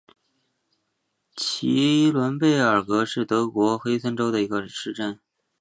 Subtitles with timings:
[1.35, 5.19] 齐伦贝尔格是德国黑森州的一个市镇。